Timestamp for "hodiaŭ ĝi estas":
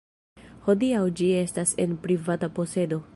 0.67-1.77